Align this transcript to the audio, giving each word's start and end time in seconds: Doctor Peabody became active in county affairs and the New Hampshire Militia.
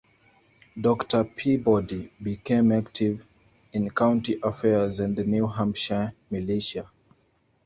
Doctor 0.81 1.23
Peabody 1.25 2.11
became 2.23 2.71
active 2.71 3.23
in 3.71 3.87
county 3.91 4.39
affairs 4.41 4.99
and 4.99 5.15
the 5.15 5.23
New 5.23 5.45
Hampshire 5.45 6.11
Militia. 6.31 6.89